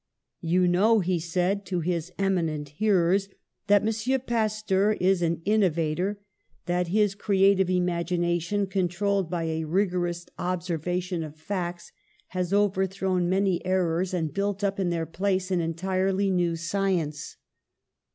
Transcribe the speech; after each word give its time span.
"You 0.41 0.67
know," 0.67 1.01
he 1.01 1.19
said 1.19 1.63
to 1.67 1.81
his 1.81 2.11
eminent 2.17 2.69
hearers, 2.69 3.29
"that 3.67 3.85
M. 3.87 4.21
Pasteur 4.21 4.93
is 4.93 5.21
an 5.21 5.43
innovator, 5.45 6.19
that 6.65 6.87
his 6.87 7.13
ere 7.13 7.17
178 7.19 7.19
PASTEUR 7.21 7.53
ative 7.67 7.77
imagination, 7.77 8.65
controlled 8.65 9.29
by 9.29 9.43
a 9.43 9.65
rigorous 9.65 10.25
ob 10.39 10.61
servation 10.63 11.23
of 11.23 11.35
facts, 11.35 11.91
has 12.29 12.51
overthrown 12.51 13.29
many 13.29 13.63
errors, 13.63 14.11
and 14.11 14.33
built 14.33 14.63
up 14.63 14.79
in 14.79 14.89
their 14.89 15.05
place 15.05 15.51
an 15.51 15.61
entirely 15.61 16.31
new 16.31 16.53
sci 16.53 16.89
ence. 16.89 17.37